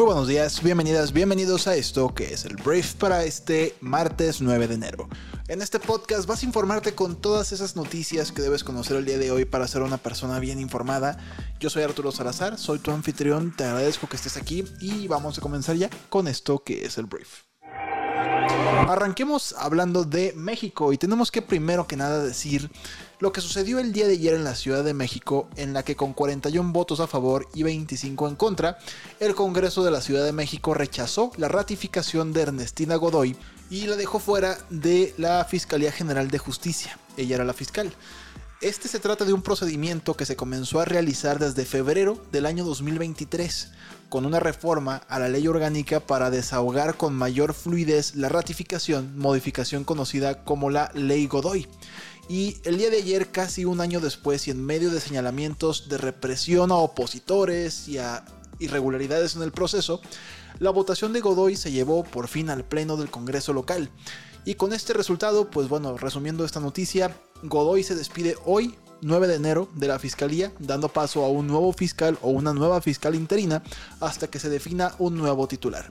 [0.00, 4.66] Muy buenos días, bienvenidas, bienvenidos a esto que es el Brief para este martes 9
[4.66, 5.10] de enero.
[5.46, 9.18] En este podcast vas a informarte con todas esas noticias que debes conocer el día
[9.18, 11.18] de hoy para ser una persona bien informada.
[11.58, 15.42] Yo soy Arturo Salazar, soy tu anfitrión, te agradezco que estés aquí y vamos a
[15.42, 17.49] comenzar ya con esto que es el Brief.
[18.70, 22.70] Arranquemos hablando de México y tenemos que primero que nada decir
[23.18, 25.96] lo que sucedió el día de ayer en la Ciudad de México, en la que
[25.96, 28.78] con 41 votos a favor y 25 en contra,
[29.18, 33.36] el Congreso de la Ciudad de México rechazó la ratificación de Ernestina Godoy
[33.70, 36.98] y la dejó fuera de la Fiscalía General de Justicia.
[37.16, 37.92] Ella era la fiscal.
[38.60, 42.64] Este se trata de un procedimiento que se comenzó a realizar desde febrero del año
[42.64, 43.72] 2023,
[44.10, 49.84] con una reforma a la ley orgánica para desahogar con mayor fluidez la ratificación, modificación
[49.84, 51.68] conocida como la Ley Godoy.
[52.28, 55.96] Y el día de ayer, casi un año después, y en medio de señalamientos de
[55.96, 58.24] represión a opositores y a
[58.58, 60.00] irregularidades en el proceso,
[60.58, 63.90] la votación de Godoy se llevó por fin al pleno del Congreso local.
[64.44, 69.36] Y con este resultado, pues bueno, resumiendo esta noticia, Godoy se despide hoy, 9 de
[69.36, 73.62] enero, de la Fiscalía, dando paso a un nuevo fiscal o una nueva fiscal interina
[74.00, 75.90] hasta que se defina un nuevo titular.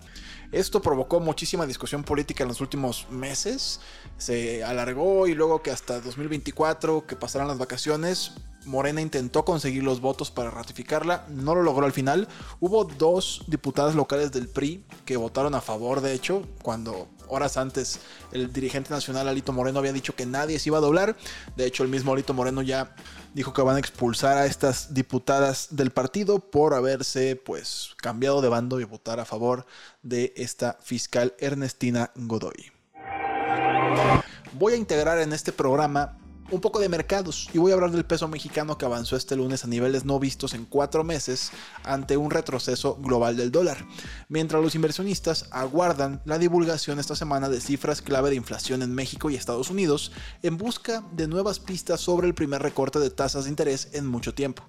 [0.52, 3.80] Esto provocó muchísima discusión política en los últimos meses,
[4.18, 8.34] se alargó y luego que hasta 2024, que pasaran las vacaciones,
[8.66, 12.28] Morena intentó conseguir los votos para ratificarla, no lo logró al final.
[12.60, 18.00] Hubo dos diputadas locales del PRI que votaron a favor, de hecho, cuando horas antes
[18.32, 21.16] el dirigente nacional Alito Moreno había dicho que nadie se iba a doblar.
[21.56, 22.96] De hecho, el mismo Alito Moreno ya
[23.34, 28.50] dijo que van a expulsar a estas diputadas del partido por haberse pues cambiado de
[28.50, 29.66] bando y votar a favor
[30.02, 32.72] de esta fiscal Ernestina Godoy.
[34.54, 36.18] Voy a integrar en este programa
[36.52, 39.64] un poco de mercados y voy a hablar del peso mexicano que avanzó este lunes
[39.64, 41.52] a niveles no vistos en cuatro meses
[41.84, 43.86] ante un retroceso global del dólar,
[44.28, 49.30] mientras los inversionistas aguardan la divulgación esta semana de cifras clave de inflación en México
[49.30, 50.12] y Estados Unidos
[50.44, 54.34] en busca de nuevas pistas sobre el primer recorte de tasas de interés en mucho
[54.34, 54.64] tiempo.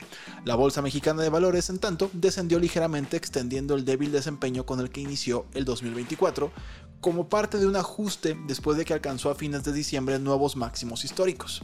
[0.45, 4.91] La Bolsa Mexicana de Valores, en tanto, descendió ligeramente extendiendo el débil desempeño con el
[4.91, 6.51] que inició el 2024,
[7.01, 11.05] como parte de un ajuste después de que alcanzó a fines de diciembre nuevos máximos
[11.05, 11.63] históricos.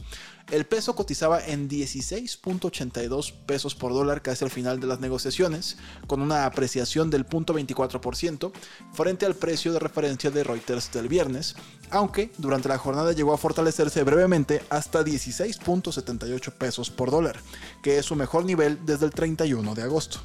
[0.49, 5.77] El peso cotizaba en 16.82 pesos por dólar casi al final de las negociaciones,
[6.07, 8.51] con una apreciación del 0.24%
[8.93, 11.55] frente al precio de referencia de Reuters del viernes,
[11.91, 17.37] aunque durante la jornada llegó a fortalecerse brevemente hasta 16.78 pesos por dólar,
[17.83, 20.19] que es su mejor nivel desde el 31 de agosto.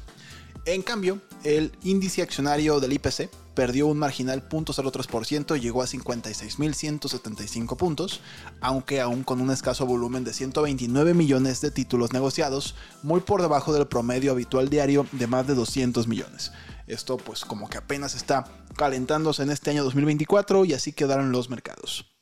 [0.65, 7.75] En cambio, el índice accionario del IPC perdió un marginal 0.03% y llegó a 56.175
[7.75, 8.21] puntos,
[8.61, 13.73] aunque aún con un escaso volumen de 129 millones de títulos negociados, muy por debajo
[13.73, 16.53] del promedio habitual diario de más de 200 millones.
[16.87, 18.45] Esto pues como que apenas está
[18.77, 22.12] calentándose en este año 2024 y así quedaron los mercados.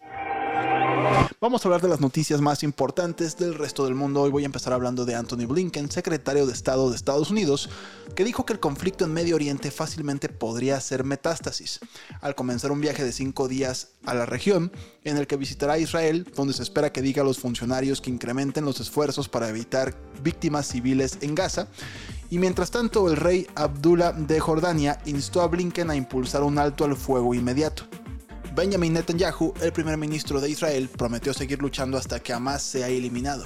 [1.44, 4.22] Vamos a hablar de las noticias más importantes del resto del mundo.
[4.22, 7.68] Hoy voy a empezar hablando de Anthony Blinken, secretario de Estado de Estados Unidos,
[8.14, 11.80] que dijo que el conflicto en Medio Oriente fácilmente podría ser metástasis,
[12.22, 14.72] al comenzar un viaje de cinco días a la región,
[15.04, 18.64] en el que visitará Israel, donde se espera que diga a los funcionarios que incrementen
[18.64, 21.68] los esfuerzos para evitar víctimas civiles en Gaza.
[22.30, 26.86] Y mientras tanto, el rey Abdullah de Jordania instó a Blinken a impulsar un alto
[26.86, 27.86] al fuego inmediato.
[28.54, 33.46] Benjamin Netanyahu, el primer ministro de Israel, prometió seguir luchando hasta que Hamas sea eliminado.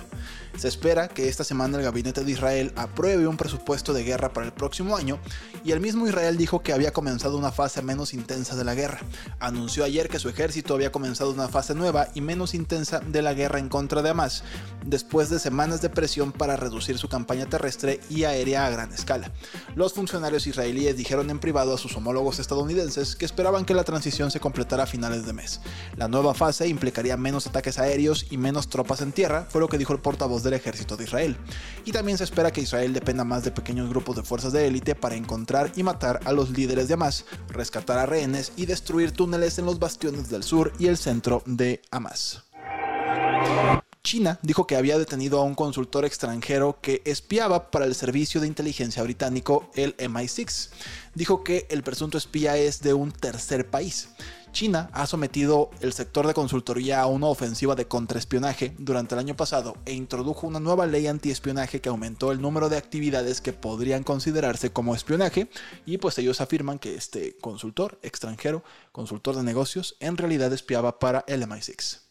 [0.58, 4.48] Se espera que esta semana el gabinete de Israel apruebe un presupuesto de guerra para
[4.48, 5.20] el próximo año
[5.66, 9.00] y el mismo Israel dijo que había comenzado una fase menos intensa de la guerra.
[9.40, 13.34] Anunció ayer que su ejército había comenzado una fase nueva y menos intensa de la
[13.34, 14.44] guerra en contra de Hamas,
[14.86, 19.32] después de semanas de presión para reducir su campaña terrestre y aérea a gran escala.
[19.76, 24.32] Los funcionarios israelíes dijeron en privado a sus homólogos estadounidenses que esperaban que la transición
[24.32, 25.60] se completara finales de mes.
[25.98, 29.78] La nueva fase implicaría menos ataques aéreos y menos tropas en tierra, fue lo que
[29.78, 31.36] dijo el portavoz del ejército de Israel.
[31.84, 34.96] Y también se espera que Israel dependa más de pequeños grupos de fuerzas de élite
[34.96, 39.60] para encontrar y matar a los líderes de Hamas, rescatar a rehenes y destruir túneles
[39.60, 42.46] en los bastiones del sur y el centro de Hamas.
[44.06, 48.46] China dijo que había detenido a un consultor extranjero que espiaba para el servicio de
[48.46, 50.70] inteligencia británico, el MI6.
[51.16, 54.10] Dijo que el presunto espía es de un tercer país.
[54.56, 59.36] China ha sometido el sector de consultoría a una ofensiva de contraespionaje durante el año
[59.36, 64.06] pasado e introdujo una nueva ley antiespionaje que aumentó el número de actividades que podrían
[64.06, 65.50] considerarse como espionaje
[65.86, 68.64] y pues ellos afirman que este consultor extranjero,
[68.94, 72.05] consultor de negocios, en realidad espiaba para el MI6.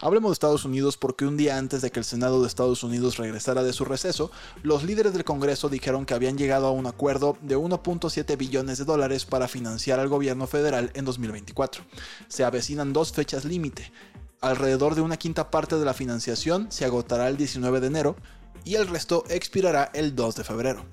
[0.00, 3.16] Hablemos de Estados Unidos porque un día antes de que el Senado de Estados Unidos
[3.16, 4.30] regresara de su receso,
[4.62, 8.84] los líderes del Congreso dijeron que habían llegado a un acuerdo de 1.7 billones de
[8.84, 11.82] dólares para financiar al gobierno federal en 2024.
[12.28, 13.92] Se avecinan dos fechas límite.
[14.40, 18.16] Alrededor de una quinta parte de la financiación se agotará el 19 de enero
[18.64, 20.84] y el resto expirará el 2 de febrero.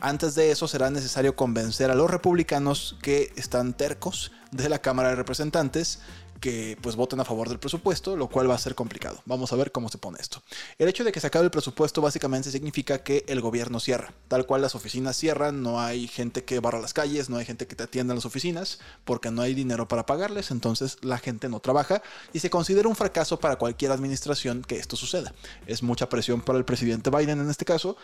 [0.00, 5.10] Antes de eso será necesario convencer a los republicanos que están tercos de la Cámara
[5.10, 6.00] de Representantes
[6.42, 9.22] que pues voten a favor del presupuesto, lo cual va a ser complicado.
[9.26, 10.42] Vamos a ver cómo se pone esto.
[10.76, 14.12] El hecho de que se acabe el presupuesto básicamente significa que el gobierno cierra.
[14.26, 17.68] Tal cual las oficinas cierran, no hay gente que barra las calles, no hay gente
[17.68, 21.48] que te atienda en las oficinas, porque no hay dinero para pagarles, entonces la gente
[21.48, 22.02] no trabaja
[22.32, 25.32] y se considera un fracaso para cualquier administración que esto suceda.
[25.66, 27.96] Es mucha presión para el presidente Biden en este caso,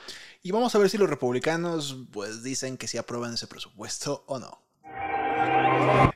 [0.45, 4.39] y vamos a ver si los republicanos pues dicen que si aprueban ese presupuesto o
[4.39, 4.68] no.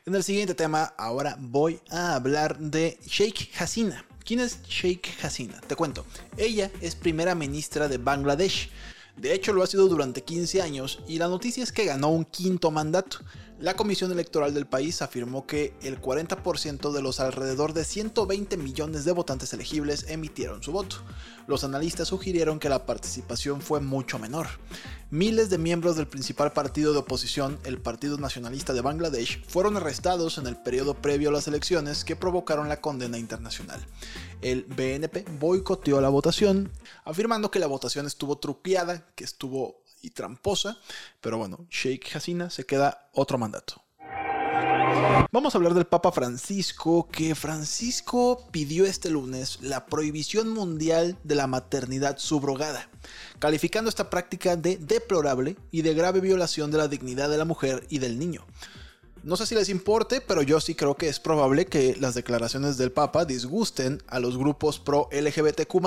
[0.05, 4.05] En el siguiente tema, ahora voy a hablar de Sheikh Hasina.
[4.25, 5.61] ¿Quién es Sheikh Hasina?
[5.61, 6.05] Te cuento.
[6.37, 8.69] Ella es primera ministra de Bangladesh.
[9.17, 12.25] De hecho, lo ha sido durante 15 años y la noticia es que ganó un
[12.25, 13.19] quinto mandato.
[13.59, 19.05] La Comisión Electoral del país afirmó que el 40% de los alrededor de 120 millones
[19.05, 20.97] de votantes elegibles emitieron su voto.
[21.47, 24.47] Los analistas sugirieron que la participación fue mucho menor.
[25.11, 30.39] Miles de miembros del principal partido de oposición, el Partido Nacionalista de Bangladesh, fueron arrestados
[30.39, 33.79] en el periodo previo a las elecciones que provocaron la condena internacional.
[34.43, 36.69] El BNP boicoteó la votación,
[37.05, 40.77] afirmando que la votación estuvo truqueada, que estuvo y tramposa,
[41.21, 43.81] pero bueno, Sheikh Hasina se queda otro mandato.
[45.31, 51.35] Vamos a hablar del Papa Francisco, que Francisco pidió este lunes la prohibición mundial de
[51.35, 52.89] la maternidad subrogada,
[53.39, 57.87] calificando esta práctica de deplorable y de grave violación de la dignidad de la mujer
[57.89, 58.45] y del niño.
[59.23, 62.75] No sé si les importe, pero yo sí creo que es probable que las declaraciones
[62.75, 65.81] del Papa disgusten a los grupos pro LGBTQ,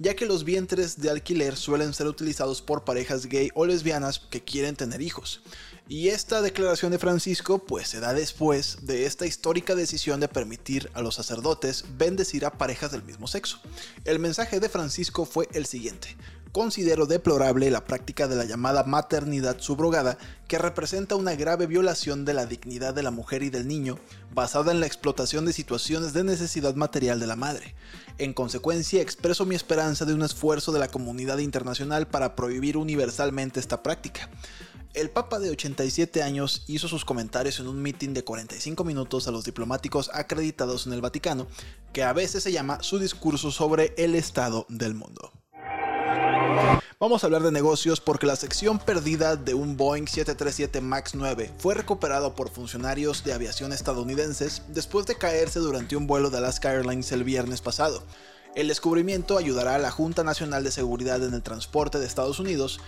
[0.00, 4.42] ya que los vientres de alquiler suelen ser utilizados por parejas gay o lesbianas que
[4.42, 5.42] quieren tener hijos.
[5.86, 10.90] Y esta declaración de Francisco pues se da después de esta histórica decisión de permitir
[10.94, 13.60] a los sacerdotes bendecir a parejas del mismo sexo.
[14.04, 16.16] El mensaje de Francisco fue el siguiente
[16.54, 22.32] considero deplorable la práctica de la llamada maternidad subrogada, que representa una grave violación de
[22.32, 23.98] la dignidad de la mujer y del niño,
[24.32, 27.74] basada en la explotación de situaciones de necesidad material de la madre.
[28.18, 33.58] En consecuencia, expreso mi esperanza de un esfuerzo de la comunidad internacional para prohibir universalmente
[33.58, 34.30] esta práctica.
[34.94, 39.32] El Papa de 87 años hizo sus comentarios en un mitin de 45 minutos a
[39.32, 41.48] los diplomáticos acreditados en el Vaticano,
[41.92, 45.32] que a veces se llama su discurso sobre el estado del mundo.
[47.00, 51.50] Vamos a hablar de negocios porque la sección perdida de un Boeing 737 MAX 9
[51.58, 56.72] fue recuperado por funcionarios de aviación estadounidenses después de caerse durante un vuelo de Alaska
[56.72, 58.04] Airlines el viernes pasado.
[58.54, 62.78] El descubrimiento ayudará a la Junta Nacional de Seguridad en el Transporte de Estados Unidos,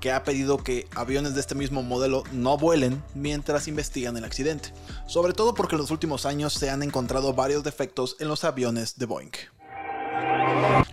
[0.00, 4.72] que ha pedido que aviones de este mismo modelo no vuelen mientras investigan el accidente,
[5.06, 8.98] sobre todo porque en los últimos años se han encontrado varios defectos en los aviones
[8.98, 9.30] de Boeing.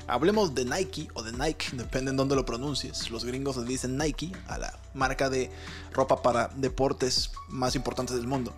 [0.10, 3.12] Hablemos de Nike o de Nike, depende en dónde lo pronuncies.
[3.12, 5.52] Los gringos le dicen Nike a la marca de
[5.94, 8.54] ropa para deportes más importantes del mundo.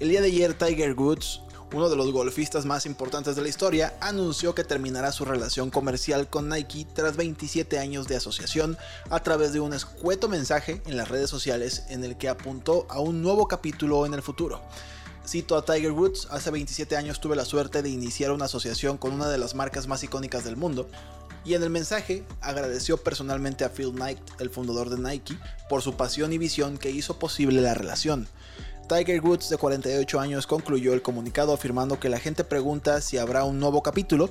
[0.00, 1.40] El día de ayer Tiger Woods,
[1.72, 6.28] uno de los golfistas más importantes de la historia, anunció que terminará su relación comercial
[6.28, 8.76] con Nike tras 27 años de asociación
[9.08, 13.00] a través de un escueto mensaje en las redes sociales en el que apuntó a
[13.00, 14.60] un nuevo capítulo en el futuro.
[15.26, 19.12] Cito a Tiger Woods, hace 27 años tuve la suerte de iniciar una asociación con
[19.12, 20.88] una de las marcas más icónicas del mundo,
[21.44, 25.38] y en el mensaje agradeció personalmente a Phil Knight, el fundador de Nike,
[25.68, 28.26] por su pasión y visión que hizo posible la relación.
[28.88, 33.44] Tiger Woods, de 48 años, concluyó el comunicado afirmando que la gente pregunta si habrá
[33.44, 34.30] un nuevo capítulo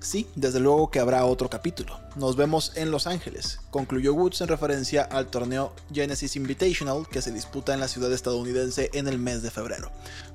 [0.00, 2.00] Sí, desde luego que habrá otro capítulo.
[2.16, 7.32] Nos vemos en Los Ángeles, concluyó Woods en referencia al torneo Genesis Invitational que se
[7.32, 9.90] disputa en la ciudad estadounidense en el mes de febrero.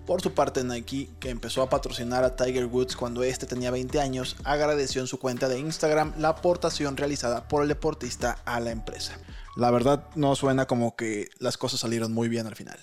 [0.06, 4.00] Por su parte, Nike, que empezó a patrocinar a Tiger Woods cuando este tenía 20
[4.00, 8.70] años, agradeció en su cuenta de Instagram la aportación realizada por el deportista a la
[8.70, 9.18] empresa.
[9.56, 12.78] La verdad no suena como que las cosas salieron muy bien al final.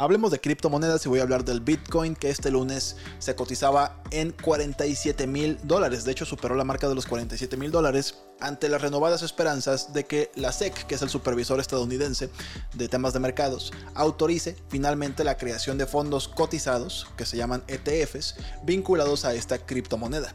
[0.00, 4.32] Hablemos de criptomonedas y voy a hablar del Bitcoin que este lunes se cotizaba en
[4.32, 6.04] 47 mil dólares.
[6.04, 10.04] De hecho superó la marca de los 47 mil dólares ante las renovadas esperanzas de
[10.04, 12.30] que la SEC, que es el supervisor estadounidense
[12.72, 18.36] de temas de mercados, autorice finalmente la creación de fondos cotizados, que se llaman ETFs,
[18.64, 20.32] vinculados a esta criptomoneda.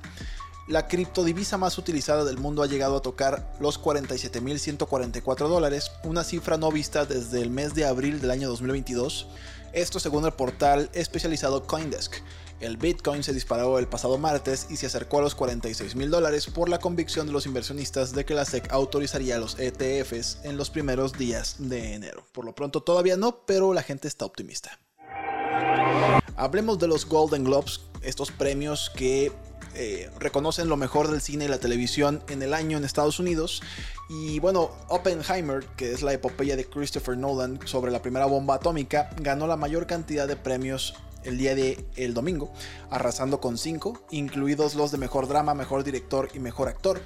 [0.68, 6.58] La criptodivisa más utilizada del mundo ha llegado a tocar los 47.144 dólares, una cifra
[6.58, 9.28] no vista desde el mes de abril del año 2022.
[9.74, 12.16] Esto según el portal especializado Coindesk.
[12.60, 16.48] El Bitcoin se disparó el pasado martes y se acercó a los 46 mil dólares
[16.48, 20.72] por la convicción de los inversionistas de que la SEC autorizaría los ETFs en los
[20.72, 22.26] primeros días de enero.
[22.32, 24.80] Por lo pronto todavía no, pero la gente está optimista.
[26.38, 29.32] Hablemos de los Golden Globes, estos premios que
[29.76, 33.62] eh, reconocen lo mejor del cine y la televisión en el año en Estados Unidos.
[34.10, 39.10] Y bueno, Oppenheimer, que es la epopeya de Christopher Nolan sobre la primera bomba atómica,
[39.22, 42.54] ganó la mayor cantidad de premios el día de el domingo,
[42.90, 47.02] arrasando con 5, incluidos los de mejor drama, mejor director y mejor actor.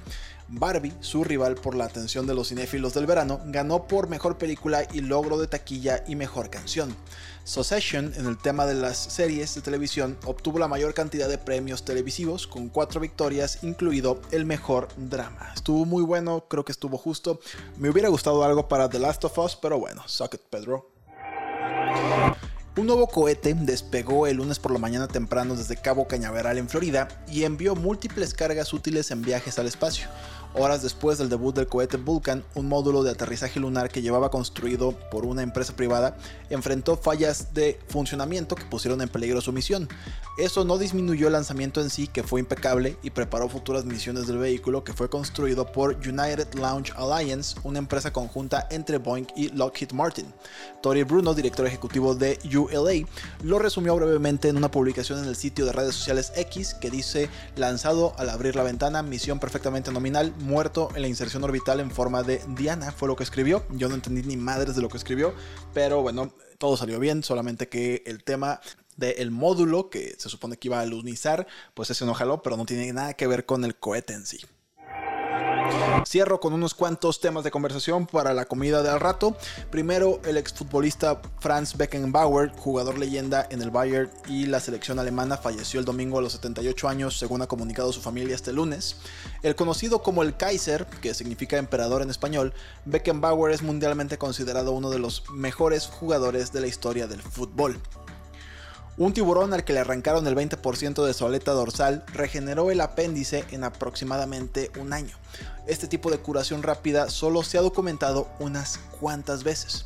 [0.49, 4.83] Barbie, su rival por la atención de los cinéfilos del verano, ganó por mejor película
[4.91, 6.95] y logro de taquilla y mejor canción.
[7.43, 11.83] Succession, en el tema de las series de televisión, obtuvo la mayor cantidad de premios
[11.83, 15.51] televisivos, con cuatro victorias, incluido el mejor drama.
[15.55, 17.39] Estuvo muy bueno, creo que estuvo justo.
[17.77, 20.91] Me hubiera gustado algo para The Last of Us, pero bueno, suck it, Pedro.
[22.77, 27.07] Un nuevo cohete despegó el lunes por la mañana temprano desde Cabo Cañaveral en Florida
[27.27, 30.07] y envió múltiples cargas útiles en viajes al espacio.
[30.55, 34.93] Horas después del debut del cohete Vulcan, un módulo de aterrizaje lunar que llevaba construido
[35.11, 36.17] por una empresa privada
[36.49, 39.87] enfrentó fallas de funcionamiento que pusieron en peligro su misión.
[40.39, 44.37] Eso no disminuyó el lanzamiento en sí, que fue impecable, y preparó futuras misiones del
[44.37, 49.91] vehículo que fue construido por United Launch Alliance, una empresa conjunta entre Boeing y Lockheed
[49.91, 50.33] Martin.
[50.81, 53.07] Tori Bruno, director ejecutivo de ULA,
[53.43, 57.29] lo resumió brevemente en una publicación en el sitio de redes sociales X que dice
[57.55, 62.23] lanzado al abrir la ventana, misión perfectamente nominal, muerto en la inserción orbital en forma
[62.23, 63.65] de Diana, fue lo que escribió.
[63.71, 65.33] Yo no entendí ni madres de lo que escribió,
[65.73, 68.59] pero bueno, todo salió bien, solamente que el tema
[68.97, 72.65] del módulo que se supone que iba a lunizar, pues ese no jaló, pero no
[72.65, 74.39] tiene nada que ver con el cohete en sí.
[76.05, 79.35] Cierro con unos cuantos temas de conversación para la comida del rato.
[79.69, 85.79] Primero, el exfutbolista Franz Beckenbauer, jugador leyenda en el Bayern y la selección alemana, falleció
[85.79, 88.97] el domingo a los 78 años, según ha comunicado su familia este lunes.
[89.43, 92.53] El conocido como el Kaiser, que significa emperador en español,
[92.85, 97.79] Beckenbauer es mundialmente considerado uno de los mejores jugadores de la historia del fútbol.
[98.99, 103.45] Un tiburón al que le arrancaron el 20% de su aleta dorsal regeneró el apéndice
[103.51, 105.15] en aproximadamente un año.
[105.67, 109.85] Este tipo de curación rápida solo se ha documentado unas cuantas veces.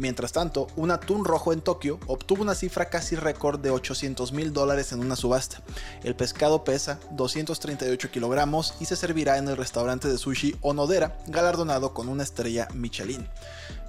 [0.00, 4.54] Mientras tanto, un atún rojo en Tokio obtuvo una cifra casi récord de 800 mil
[4.54, 5.60] dólares en una subasta.
[6.02, 11.92] El pescado pesa 238 kilogramos y se servirá en el restaurante de sushi Onodera, galardonado
[11.92, 13.28] con una estrella Michelin.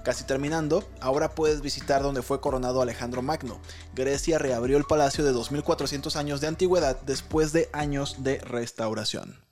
[0.03, 3.61] Casi terminando, ahora puedes visitar donde fue coronado Alejandro Magno.
[3.95, 9.50] Grecia reabrió el palacio de 2400 años de antigüedad después de años de restauración.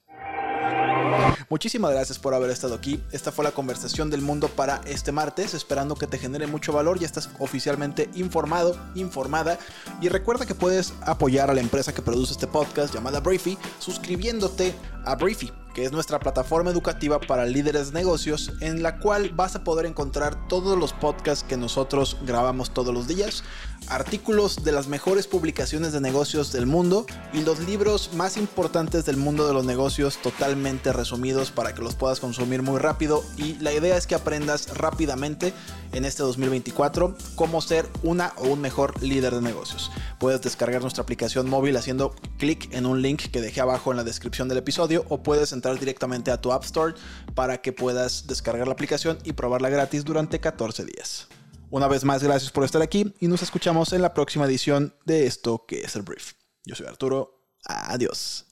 [1.50, 3.02] Muchísimas gracias por haber estado aquí.
[3.12, 7.00] Esta fue la conversación del mundo para este martes, esperando que te genere mucho valor.
[7.00, 9.58] Ya estás oficialmente informado, informada.
[10.02, 14.74] Y recuerda que puedes apoyar a la empresa que produce este podcast llamada Briefy suscribiéndote
[15.06, 19.56] a Briefy que es nuestra plataforma educativa para líderes de negocios, en la cual vas
[19.56, 23.46] a poder encontrar todos los podcasts que nosotros grabamos todos los días,
[23.88, 29.16] artículos de las mejores publicaciones de negocios del mundo y los libros más importantes del
[29.16, 33.72] mundo de los negocios totalmente resumidos para que los puedas consumir muy rápido y la
[33.72, 35.54] idea es que aprendas rápidamente
[35.94, 39.92] en este 2024 cómo ser una o un mejor líder de negocios.
[40.20, 44.04] Puedes descargar nuestra aplicación móvil haciendo clic en un link que dejé abajo en la
[44.04, 46.94] descripción del episodio o puedes entrar directamente a tu App Store
[47.36, 51.28] para que puedas descargar la aplicación y probarla gratis durante 14 días.
[51.72, 55.26] Una vez más, gracias por estar aquí y nos escuchamos en la próxima edición de
[55.26, 56.34] esto que es el Brief.
[56.66, 57.46] Yo soy Arturo.
[57.66, 58.46] Adiós.